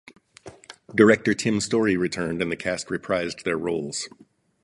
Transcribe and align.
Director 0.95 1.35
Tim 1.35 1.61
Story 1.61 1.95
returned, 1.95 2.41
and 2.41 2.51
the 2.51 2.55
cast 2.55 2.87
reprised 2.87 3.43
their 3.43 3.55
roles. 3.55 4.09